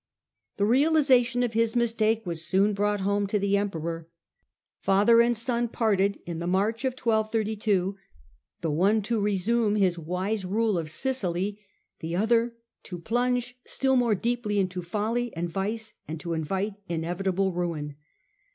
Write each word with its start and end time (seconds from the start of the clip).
The 0.57 0.65
realisation 0.65 1.43
of 1.43 1.53
his 1.53 1.75
mistake 1.75 2.25
was 2.25 2.43
soon 2.43 2.73
brought 2.73 3.01
home 3.01 3.27
to 3.27 3.37
the 3.37 3.55
Emperor. 3.55 4.07
Father 4.79 5.21
and 5.21 5.37
son 5.37 5.67
parted 5.67 6.19
in 6.25 6.39
the 6.39 6.47
March 6.47 6.83
of 6.85 6.93
1232, 6.93 7.95
the 8.61 8.71
one 8.71 9.03
to 9.03 9.19
resume 9.19 9.75
his 9.75 9.99
wise 9.99 10.43
rule 10.43 10.79
of 10.79 10.89
Sicily, 10.89 11.59
the 11.99 12.15
other 12.15 12.55
to 12.81 12.97
plunge 12.97 13.55
still 13.63 13.95
more 13.95 14.15
deeply 14.15 14.57
into 14.57 14.81
folly 14.81 15.31
and 15.35 15.51
vice 15.51 15.93
and 16.07 16.19
to 16.19 16.33
invite 16.33 16.73
inevitable 16.89 17.53
ruin. 17.53 17.95